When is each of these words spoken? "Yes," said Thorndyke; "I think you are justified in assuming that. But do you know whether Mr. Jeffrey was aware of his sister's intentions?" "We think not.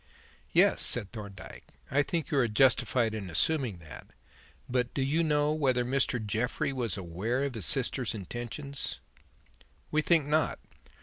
"Yes," 0.51 0.81
said 0.81 1.11
Thorndyke; 1.11 1.67
"I 1.91 2.01
think 2.01 2.31
you 2.31 2.39
are 2.39 2.47
justified 2.47 3.13
in 3.13 3.29
assuming 3.29 3.77
that. 3.87 4.07
But 4.67 4.95
do 4.95 5.03
you 5.03 5.21
know 5.23 5.53
whether 5.53 5.85
Mr. 5.85 6.19
Jeffrey 6.25 6.73
was 6.73 6.97
aware 6.97 7.43
of 7.43 7.53
his 7.53 7.67
sister's 7.67 8.15
intentions?" 8.15 8.97
"We 9.91 10.01
think 10.01 10.25
not. 10.25 10.57